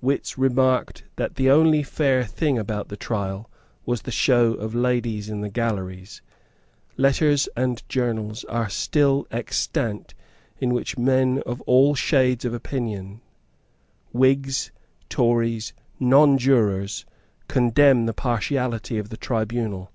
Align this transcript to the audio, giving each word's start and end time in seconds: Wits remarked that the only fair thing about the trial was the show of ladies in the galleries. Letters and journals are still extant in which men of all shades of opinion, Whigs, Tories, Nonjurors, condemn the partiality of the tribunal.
Wits 0.00 0.38
remarked 0.38 1.02
that 1.16 1.34
the 1.34 1.50
only 1.50 1.82
fair 1.82 2.24
thing 2.24 2.56
about 2.56 2.86
the 2.88 2.96
trial 2.96 3.50
was 3.84 4.02
the 4.02 4.12
show 4.12 4.54
of 4.54 4.76
ladies 4.76 5.28
in 5.28 5.40
the 5.40 5.48
galleries. 5.48 6.22
Letters 6.96 7.48
and 7.56 7.82
journals 7.88 8.44
are 8.44 8.68
still 8.68 9.26
extant 9.32 10.14
in 10.60 10.72
which 10.72 10.96
men 10.96 11.42
of 11.46 11.60
all 11.62 11.96
shades 11.96 12.44
of 12.44 12.54
opinion, 12.54 13.22
Whigs, 14.12 14.70
Tories, 15.08 15.72
Nonjurors, 15.98 17.04
condemn 17.48 18.06
the 18.06 18.14
partiality 18.14 18.98
of 18.98 19.08
the 19.08 19.16
tribunal. 19.16 19.90